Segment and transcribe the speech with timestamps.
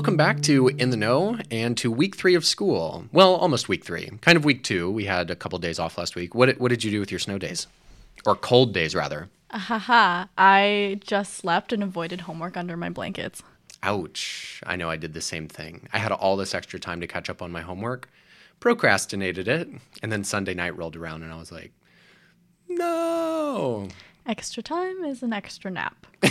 [0.00, 3.04] Welcome back to In the Know and to week three of school.
[3.12, 4.08] Well, almost week three.
[4.22, 4.90] Kind of week two.
[4.90, 6.34] We had a couple days off last week.
[6.34, 7.66] What, what did you do with your snow days?
[8.24, 9.28] Or cold days, rather?
[9.50, 13.42] Haha, I just slept and avoided homework under my blankets.
[13.82, 14.62] Ouch.
[14.64, 15.86] I know I did the same thing.
[15.92, 18.08] I had all this extra time to catch up on my homework,
[18.58, 19.68] procrastinated it,
[20.02, 21.72] and then Sunday night rolled around and I was like,
[22.70, 23.88] no.
[24.26, 26.06] Extra time is an extra nap.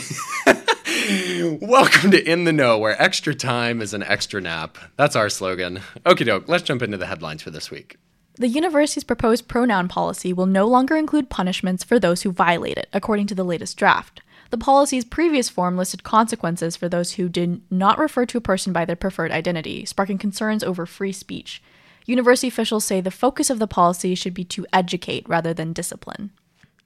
[1.62, 4.78] Welcome to In the Know, where extra time is an extra nap.
[4.96, 5.82] That's our slogan.
[6.06, 7.98] Okie doke, let's jump into the headlines for this week.
[8.36, 12.90] The university's proposed pronoun policy will no longer include punishments for those who violate it,
[12.94, 14.22] according to the latest draft.
[14.52, 18.72] The policy's previous form listed consequences for those who did not refer to a person
[18.72, 21.62] by their preferred identity, sparking concerns over free speech.
[22.06, 26.32] University officials say the focus of the policy should be to educate rather than discipline.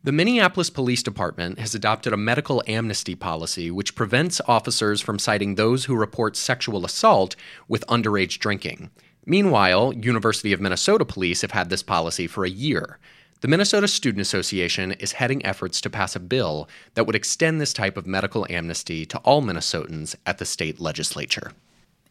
[0.05, 5.55] The Minneapolis Police Department has adopted a medical amnesty policy which prevents officers from citing
[5.55, 7.37] those who report sexual assault
[7.69, 8.89] with underage drinking.
[9.25, 12.99] Meanwhile, University of Minnesota police have had this policy for a year.
[13.39, 17.71] The Minnesota Student Association is heading efforts to pass a bill that would extend this
[17.71, 21.53] type of medical amnesty to all Minnesotans at the state legislature.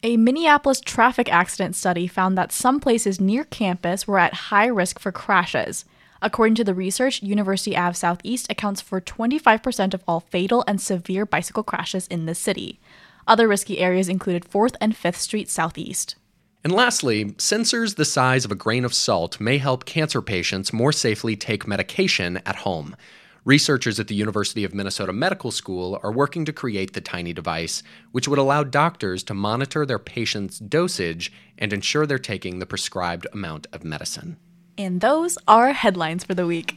[0.01, 4.97] A Minneapolis traffic accident study found that some places near campus were at high risk
[4.97, 5.85] for crashes.
[6.23, 11.25] According to the research, University Ave Southeast accounts for 25% of all fatal and severe
[11.25, 12.79] bicycle crashes in the city.
[13.27, 16.15] Other risky areas included 4th and 5th Street Southeast.
[16.63, 20.93] And lastly, sensors the size of a grain of salt may help cancer patients more
[20.93, 22.95] safely take medication at home.
[23.43, 27.83] Researchers at the University of Minnesota Medical School are working to create the tiny device,
[28.13, 33.27] which would allow doctors to monitor their patients' dosage and ensure they're taking the prescribed
[33.33, 34.37] amount of medicine.
[34.77, 36.75] And those are headlines for the week.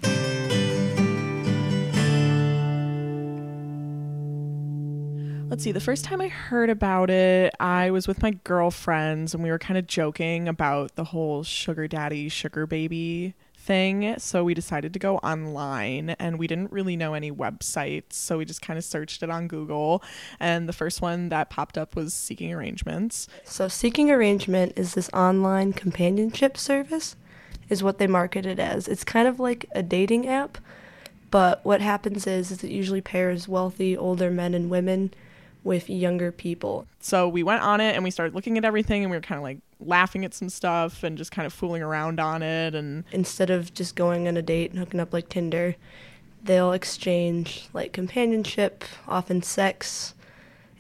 [5.48, 9.42] Let's see, the first time I heard about it, I was with my girlfriends and
[9.42, 14.18] we were kind of joking about the whole sugar daddy, sugar baby thing.
[14.18, 18.14] So we decided to go online and we didn't really know any websites.
[18.14, 20.02] So we just kind of searched it on Google.
[20.38, 23.26] And the first one that popped up was Seeking Arrangements.
[23.44, 27.16] So, Seeking Arrangement is this online companionship service,
[27.69, 28.88] is what they market it as.
[28.88, 30.59] It's kind of like a dating app,
[31.31, 35.12] but what happens is, is it usually pairs wealthy older men and women
[35.66, 36.87] with younger people.
[37.00, 39.37] So we went on it and we started looking at everything and we were kind
[39.37, 42.75] of like laughing at some stuff and just kind of fooling around on it.
[42.75, 45.75] And Instead of just going on a date and hooking up like Tinder,
[46.43, 50.15] they'll exchange like companionship, often sex,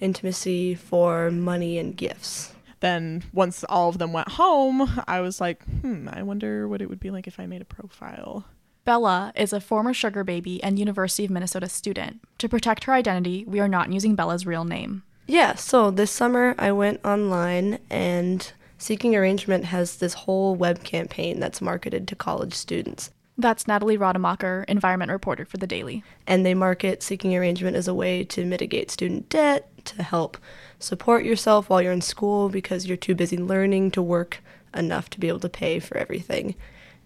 [0.00, 2.52] intimacy for money and gifts.
[2.80, 6.88] Then once all of them went home, I was like, hmm, I wonder what it
[6.88, 8.44] would be like if I made a profile.
[8.84, 12.20] Bella is a former sugar baby and University of Minnesota student.
[12.38, 15.02] To protect her identity, we are not using Bella's real name.
[15.26, 21.40] Yeah, so this summer I went online and Seeking Arrangement has this whole web campaign
[21.40, 23.10] that's marketed to college students.
[23.38, 26.04] That's Natalie Rademacher, environment reporter for The Daily.
[26.26, 30.36] And they market Seeking Arrangement as a way to mitigate student debt, to help
[30.78, 34.42] support yourself while you're in school because you're too busy learning to work
[34.74, 36.54] enough to be able to pay for everything.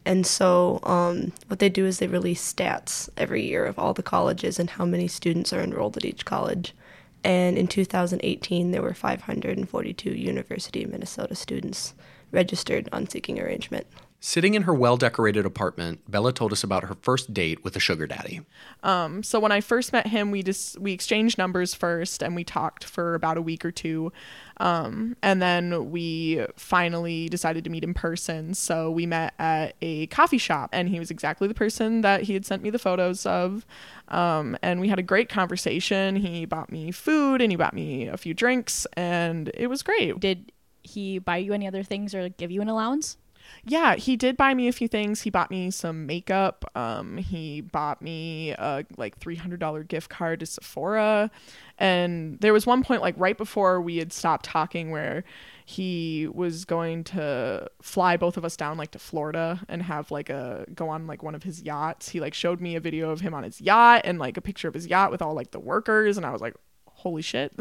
[0.04, 4.02] And so, um, what they do is they release stats every year of all the
[4.02, 6.74] colleges and how many students are enrolled at each college.
[7.22, 11.94] And in 2018, there were 542 University of Minnesota students
[12.32, 13.86] registered on Seeking Arrangement.
[14.22, 17.80] Sitting in her well decorated apartment, Bella told us about her first date with a
[17.80, 18.42] sugar daddy.
[18.82, 22.44] Um, so when I first met him, we just we exchanged numbers first, and we
[22.44, 24.12] talked for about a week or two,
[24.58, 28.52] um, and then we finally decided to meet in person.
[28.52, 32.34] So we met at a coffee shop, and he was exactly the person that he
[32.34, 33.64] had sent me the photos of.
[34.08, 36.16] Um, and we had a great conversation.
[36.16, 40.20] He bought me food, and he bought me a few drinks, and it was great.
[40.20, 40.52] Did
[40.82, 43.16] he buy you any other things or give you an allowance?
[43.64, 45.22] Yeah, he did buy me a few things.
[45.22, 46.70] He bought me some makeup.
[46.74, 51.30] Um, he bought me a like three hundred dollar gift card to Sephora,
[51.78, 55.24] and there was one point like right before we had stopped talking where
[55.64, 60.30] he was going to fly both of us down like to Florida and have like
[60.30, 62.08] a go on like one of his yachts.
[62.08, 64.68] He like showed me a video of him on his yacht and like a picture
[64.68, 66.54] of his yacht with all like the workers, and I was like,
[67.00, 67.52] holy shit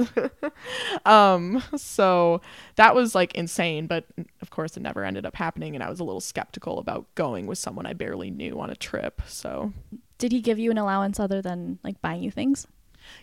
[1.06, 2.42] um so
[2.76, 4.06] that was like insane but
[4.42, 7.48] of course it never ended up happening and i was a little skeptical about going
[7.48, 9.72] with someone i barely knew on a trip so
[10.18, 12.68] Did he give you an allowance other than like buying you things?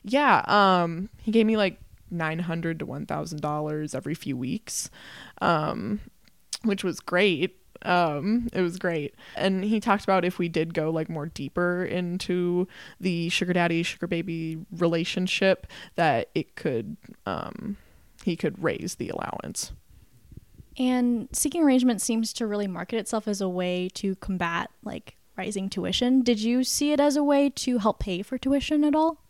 [0.02, 1.78] yeah um he gave me like
[2.10, 4.88] 900 to 1000 dollars every few weeks
[5.42, 6.00] um
[6.62, 10.90] which was great um it was great and he talked about if we did go
[10.90, 12.66] like more deeper into
[13.00, 16.96] the sugar daddy sugar baby relationship that it could
[17.26, 17.76] um
[18.26, 19.72] he could raise the allowance.
[20.78, 25.70] And seeking arrangement seems to really market itself as a way to combat like rising
[25.70, 26.22] tuition.
[26.22, 29.22] Did you see it as a way to help pay for tuition at all?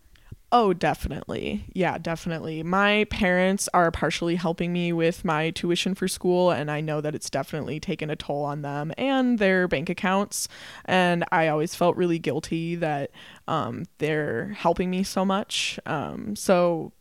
[0.53, 1.65] Oh, definitely.
[1.75, 2.63] Yeah, definitely.
[2.63, 7.17] My parents are partially helping me with my tuition for school, and I know that
[7.17, 10.47] it's definitely taken a toll on them and their bank accounts.
[10.85, 13.11] And I always felt really guilty that
[13.49, 15.81] um, they're helping me so much.
[15.85, 16.93] Um, so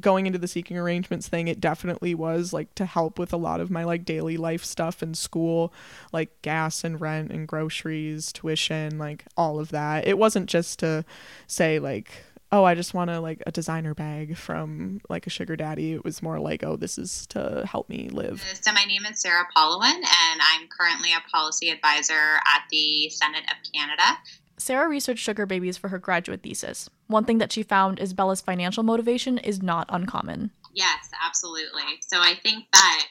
[0.00, 3.60] going into the seeking arrangements thing it definitely was like to help with a lot
[3.60, 5.72] of my like daily life stuff in school
[6.12, 11.04] like gas and rent and groceries tuition like all of that it wasn't just to
[11.46, 15.56] say like oh i just want to like a designer bag from like a sugar
[15.56, 19.04] daddy it was more like oh this is to help me live so my name
[19.06, 24.18] is sarah Polowin, and i'm currently a policy advisor at the senate of canada
[24.56, 26.88] Sarah researched sugar babies for her graduate thesis.
[27.08, 30.52] One thing that she found is Bella's financial motivation is not uncommon.
[30.74, 31.82] Yes, absolutely.
[32.00, 33.06] So I think that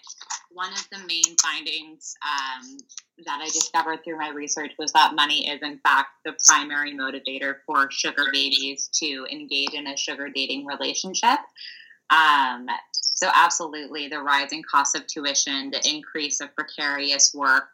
[0.53, 2.77] one of the main findings um,
[3.25, 7.55] that I discovered through my research was that money is, in fact, the primary motivator
[7.65, 11.39] for sugar babies to engage in a sugar dating relationship.
[12.09, 17.65] Um, so, absolutely, the rising cost of tuition, the increase of precarious work,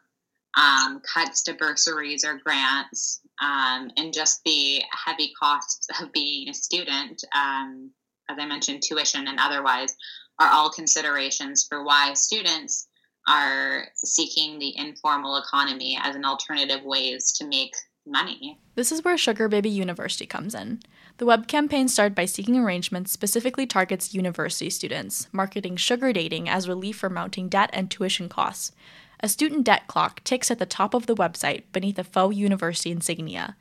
[0.56, 6.54] um, cuts to bursaries or grants, um, and just the heavy costs of being a
[6.54, 7.90] student, um,
[8.30, 9.94] as I mentioned, tuition and otherwise,
[10.40, 12.88] are all considerations for why students
[13.28, 17.74] are seeking the informal economy as an alternative ways to make
[18.06, 18.58] money.
[18.74, 20.80] This is where Sugar Baby University comes in.
[21.18, 26.66] The web campaign started by Seeking Arrangements specifically targets university students, marketing sugar dating as
[26.68, 28.72] relief for mounting debt and tuition costs.
[29.22, 32.90] A student debt clock ticks at the top of the website beneath a faux university
[32.90, 33.54] insignia.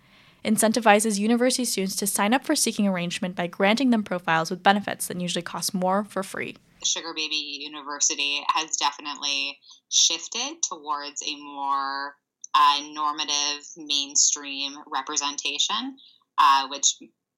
[0.45, 5.07] Incentivizes university students to sign up for seeking arrangement by granting them profiles with benefits
[5.07, 6.55] that usually cost more for free.
[6.83, 9.57] Sugar Baby University has definitely
[9.89, 12.15] shifted towards a more
[12.55, 15.97] uh, normative, mainstream representation,
[16.37, 16.95] uh, which,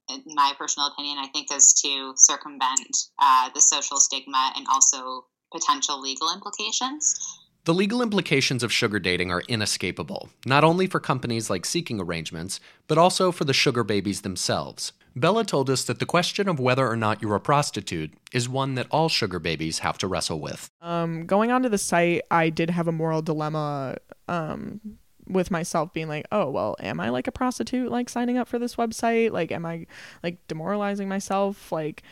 [0.09, 5.25] in my personal opinion, I think is to circumvent uh, the social stigma and also
[5.51, 7.19] potential legal implications.
[7.65, 12.59] The legal implications of sugar dating are inescapable, not only for companies like Seeking Arrangements,
[12.87, 14.93] but also for the sugar babies themselves.
[15.15, 18.75] Bella told us that the question of whether or not you're a prostitute is one
[18.75, 20.69] that all sugar babies have to wrestle with.
[20.81, 23.97] Um, going onto the site, I did have a moral dilemma
[24.29, 24.79] um,
[25.27, 28.57] with myself being like, oh, well, am I like a prostitute, like signing up for
[28.57, 29.31] this website?
[29.31, 29.85] Like, am I
[30.23, 31.71] like demoralizing myself?
[31.71, 32.03] Like,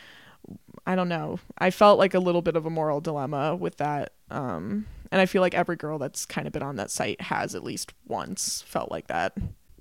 [0.86, 1.38] I don't know.
[1.58, 4.12] I felt like a little bit of a moral dilemma with that.
[4.30, 7.54] Um, and I feel like every girl that's kind of been on that site has
[7.54, 9.36] at least once felt like that.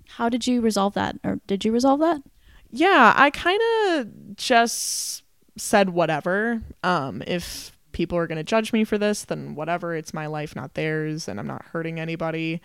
[0.07, 1.18] How did you resolve that?
[1.24, 2.21] Or did you resolve that?
[2.71, 5.24] Yeah, I kind of just
[5.57, 6.62] said whatever.
[6.83, 9.95] Um, if people are going to judge me for this, then whatever.
[9.95, 12.62] It's my life, not theirs, and I'm not hurting anybody.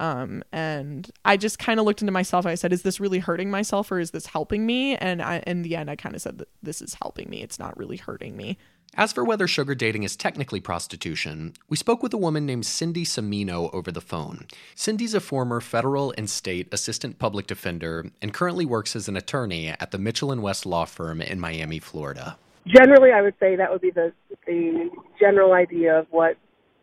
[0.00, 2.46] Um, and I just kind of looked into myself.
[2.46, 5.62] I said, "Is this really hurting myself, or is this helping me?" And I, in
[5.62, 7.42] the end, I kind of said that this is helping me.
[7.42, 8.56] It's not really hurting me.
[8.94, 13.04] As for whether sugar dating is technically prostitution, we spoke with a woman named Cindy
[13.04, 14.46] Cimino over the phone.
[14.74, 19.68] Cindy's a former federal and state assistant public defender and currently works as an attorney
[19.68, 22.36] at the Mitchell and West law firm in Miami, Florida.
[22.66, 24.12] Generally, I would say that would be the
[24.46, 26.36] the general idea of what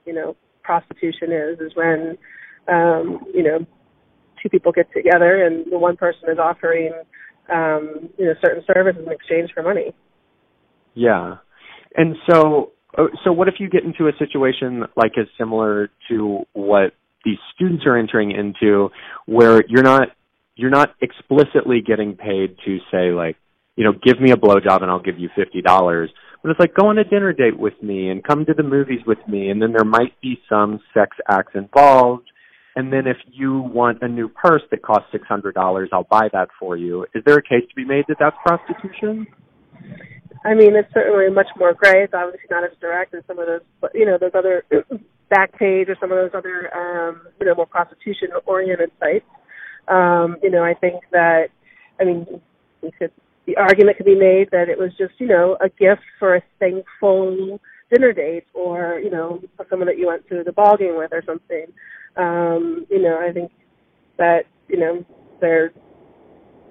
[0.06, 2.18] you know prostitution is is when
[2.68, 3.66] um, you know
[4.42, 6.92] two people get together and the one person is offering
[7.54, 9.94] um, you know certain services in exchange for money.
[10.96, 11.38] Yeah,
[11.96, 16.44] and so, uh, so what if you get into a situation like as similar to
[16.54, 18.90] what these students are entering into,
[19.26, 20.10] where you're not
[20.56, 23.36] you're not explicitly getting paid to say like,
[23.76, 26.10] you know, give me a blowjob and I'll give you fifty dollars.
[26.42, 29.00] But it's like go on a dinner date with me and come to the movies
[29.06, 32.30] with me, and then there might be some sex acts involved.
[32.78, 36.28] And then if you want a new purse that costs six hundred dollars, I'll buy
[36.34, 37.06] that for you.
[37.16, 39.26] Is there a case to be made that that's prostitution?
[40.46, 42.04] I mean, it's certainly much more gray.
[42.04, 43.62] It's obviously not as direct as some of those,
[43.94, 44.64] you know, those other
[45.32, 49.26] Backpage or some of those other, um, you know, more prostitution-oriented sites.
[49.88, 51.48] Um, you know, I think that,
[52.00, 52.28] I mean,
[53.00, 53.12] could,
[53.48, 56.44] the argument could be made that it was just, you know, a gift for a
[56.60, 57.60] thankful
[57.94, 61.24] dinner date, or you know, someone that you went to the ball game with, or
[61.26, 61.66] something.
[62.18, 63.52] Um, you know, I think
[64.18, 65.06] that you know
[65.42, 65.74] they're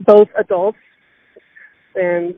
[0.00, 0.78] both adults,
[1.94, 2.34] and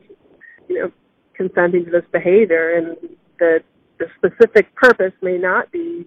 [0.67, 0.91] you know
[1.37, 2.97] consenting to this behavior and
[3.39, 3.59] the
[3.99, 6.05] the specific purpose may not be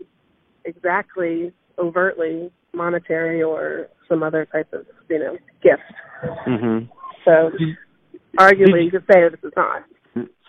[0.65, 5.83] exactly overtly monetary or some other type of you know gift.
[6.47, 6.87] Mm-hmm.
[7.25, 7.51] So
[8.39, 9.85] arguably you could say this is not.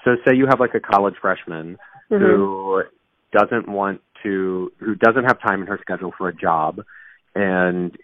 [0.04, 1.78] So say you have like a college freshman
[2.12, 2.24] mm-hmm.
[2.24, 2.84] who
[3.32, 6.82] doesn't want to, who doesn't have time in her schedule for a job,
[7.36, 7.96] and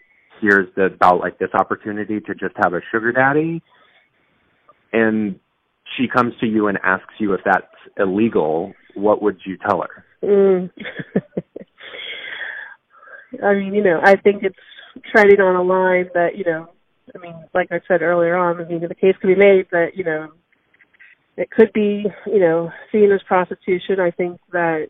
[0.41, 3.61] hears about like this opportunity to just have a sugar daddy,
[4.93, 5.39] and
[5.95, 7.65] she comes to you and asks you if that's
[7.97, 10.05] illegal, what would you tell her?
[10.23, 10.69] Mm.
[13.43, 14.55] I mean, you know, I think it's
[15.11, 16.69] treading on a line that, you know,
[17.15, 19.95] I mean, like I said earlier on, I mean, the case could be made that,
[19.95, 20.31] you know,
[21.37, 23.99] it could be, you know, seen as prostitution.
[23.99, 24.87] I think that,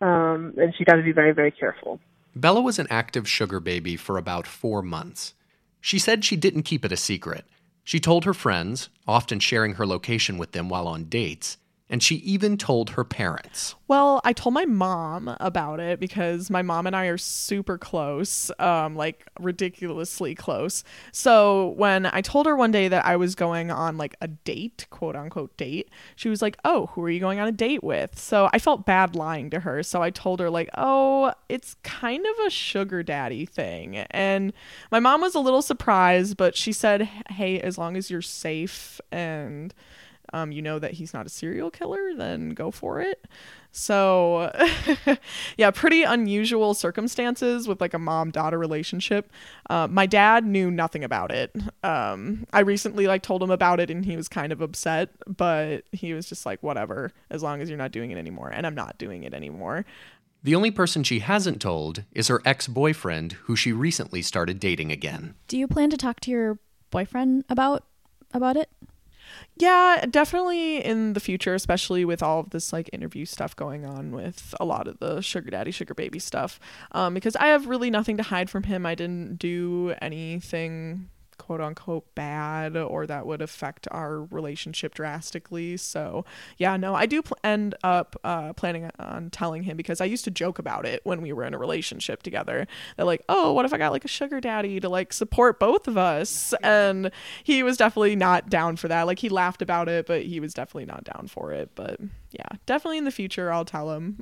[0.00, 2.00] um, and she got to be very, very careful.
[2.34, 5.34] Bella was an active sugar baby for about four months.
[5.80, 7.44] She said she didn't keep it a secret.
[7.84, 11.56] She told her friends, often sharing her location with them while on dates,
[11.90, 13.74] and she even told her parents.
[13.88, 18.52] Well, I told my mom about it because my mom and I are super close,
[18.60, 20.84] um, like ridiculously close.
[21.10, 24.86] So when I told her one day that I was going on like a date,
[24.90, 28.16] quote unquote date, she was like, Oh, who are you going on a date with?
[28.16, 29.82] So I felt bad lying to her.
[29.82, 33.96] So I told her, like, Oh, it's kind of a sugar daddy thing.
[33.96, 34.52] And
[34.92, 39.00] my mom was a little surprised, but she said, Hey, as long as you're safe
[39.10, 39.74] and
[40.32, 43.26] um, you know that he's not a serial killer, then go for it.
[43.72, 44.50] So,
[45.56, 49.30] yeah, pretty unusual circumstances with like a mom daughter relationship.
[49.68, 51.54] Uh, my dad knew nothing about it.
[51.84, 55.84] Um, I recently like told him about it and he was kind of upset, but
[55.92, 58.50] he was just like, whatever, as long as you're not doing it anymore.
[58.52, 59.84] And I'm not doing it anymore.
[60.42, 64.90] The only person she hasn't told is her ex boyfriend, who she recently started dating
[64.90, 65.34] again.
[65.48, 66.58] Do you plan to talk to your
[66.90, 67.84] boyfriend about
[68.32, 68.70] about it?
[69.56, 74.10] Yeah, definitely in the future, especially with all of this like interview stuff going on
[74.12, 76.58] with a lot of the sugar daddy, sugar baby stuff.
[76.92, 78.86] Um, because I have really nothing to hide from him.
[78.86, 81.10] I didn't do anything
[81.40, 85.78] quote unquote bad or that would affect our relationship drastically.
[85.78, 86.26] So,
[86.58, 90.24] yeah, no, I do pl- end up uh, planning on telling him because I used
[90.24, 92.66] to joke about it when we were in a relationship together.
[92.98, 95.88] That, like, oh, what if I got like a sugar daddy to like support both
[95.88, 96.54] of us?
[96.62, 97.10] And
[97.42, 99.06] he was definitely not down for that.
[99.06, 101.70] Like, he laughed about it, but he was definitely not down for it.
[101.74, 104.18] But yeah, definitely in the future, I'll tell him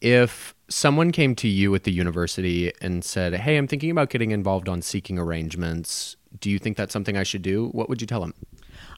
[0.00, 4.30] if someone came to you at the university and said, Hey, I'm thinking about getting
[4.30, 7.68] involved on seeking arrangements, do you think that's something I should do?
[7.68, 8.34] What would you tell them?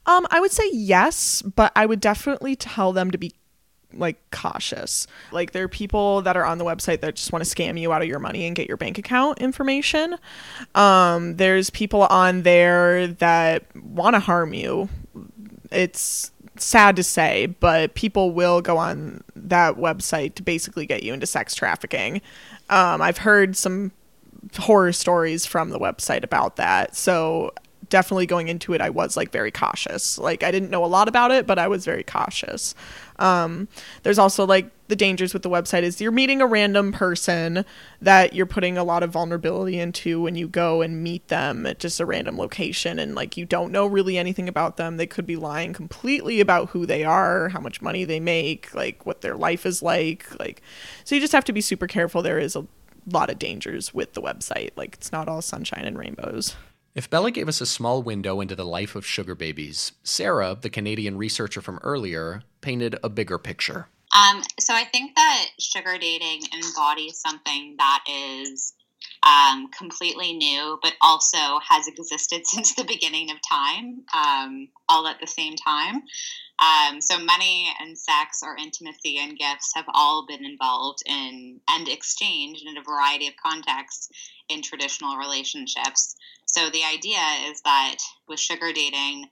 [0.05, 3.33] Um, I would say yes, but I would definitely tell them to be
[3.93, 5.07] like cautious.
[5.31, 7.91] Like there are people that are on the website that just want to scam you
[7.91, 10.17] out of your money and get your bank account information.
[10.75, 14.89] Um, there's people on there that want to harm you.
[15.71, 21.13] It's sad to say, but people will go on that website to basically get you
[21.13, 22.21] into sex trafficking.
[22.69, 23.91] Um, I've heard some
[24.57, 26.95] horror stories from the website about that.
[26.95, 27.53] So
[27.91, 30.17] definitely going into it, I was like very cautious.
[30.17, 32.73] Like I didn't know a lot about it, but I was very cautious.
[33.19, 33.67] Um,
[34.01, 37.63] there's also like the dangers with the website is you're meeting a random person
[38.01, 41.79] that you're putting a lot of vulnerability into when you go and meet them at
[41.79, 44.97] just a random location and like you don't know really anything about them.
[44.97, 49.05] They could be lying completely about who they are, how much money they make, like
[49.05, 50.27] what their life is like.
[50.39, 50.61] Like
[51.03, 52.21] so you just have to be super careful.
[52.21, 52.65] There is a
[53.09, 54.71] lot of dangers with the website.
[54.75, 56.55] Like it's not all sunshine and rainbows.
[56.93, 60.69] If Bella gave us a small window into the life of sugar babies, Sarah, the
[60.69, 63.87] Canadian researcher from earlier, painted a bigger picture.
[64.13, 68.73] Um, so I think that sugar dating embodies something that is
[69.23, 75.19] um, completely new, but also has existed since the beginning of time, um, all at
[75.19, 76.03] the same time.
[76.61, 81.87] Um, so money and sex or intimacy and gifts have all been involved in and
[81.87, 84.09] exchanged in a variety of contexts
[84.47, 86.15] in traditional relationships.
[86.45, 89.25] So the idea is that with sugar dating,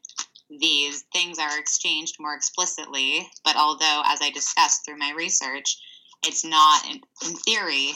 [0.50, 3.30] these things are exchanged more explicitly.
[3.46, 5.78] But although, as I discussed through my research,
[6.26, 7.92] it's not in, in theory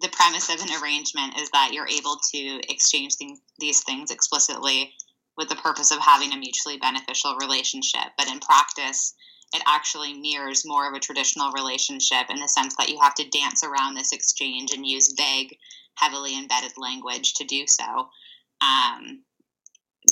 [0.00, 3.14] the premise of an arrangement is that you're able to exchange
[3.58, 4.92] these things explicitly
[5.36, 8.12] with the purpose of having a mutually beneficial relationship.
[8.16, 9.14] But in practice,
[9.54, 13.28] it actually mirrors more of a traditional relationship in the sense that you have to
[13.28, 15.56] dance around this exchange and use vague,
[15.96, 18.08] heavily embedded language to do so.
[18.60, 19.22] Um,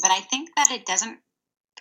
[0.00, 1.18] but I think that it doesn't.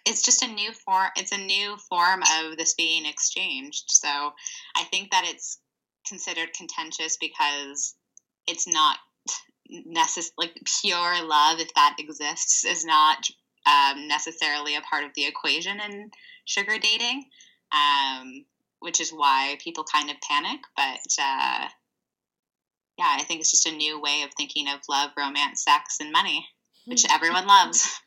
[0.05, 1.09] It's just a new form.
[1.15, 3.83] It's a new form of this being exchanged.
[3.87, 4.33] So
[4.75, 5.59] I think that it's
[6.07, 7.95] considered contentious because
[8.47, 8.97] it's not
[9.71, 13.27] necess- like pure love, if that exists, is not
[13.65, 16.11] um, necessarily a part of the equation in
[16.45, 17.25] sugar dating,
[17.71, 18.45] um,
[18.79, 20.59] which is why people kind of panic.
[20.75, 21.67] But uh,
[22.97, 26.11] yeah, I think it's just a new way of thinking of love, romance, sex, and
[26.11, 26.45] money,
[26.85, 27.99] which everyone loves.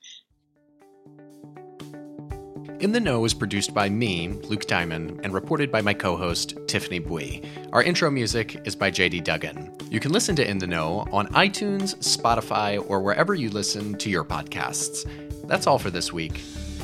[2.84, 6.58] In the Know is produced by me, Luke Diamond, and reported by my co host,
[6.66, 7.42] Tiffany Bui.
[7.72, 9.74] Our intro music is by JD Duggan.
[9.90, 14.10] You can listen to In the Know on iTunes, Spotify, or wherever you listen to
[14.10, 15.08] your podcasts.
[15.48, 16.36] That's all for this week.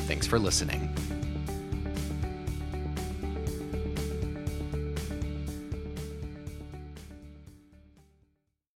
[0.07, 0.91] Thanks for listening.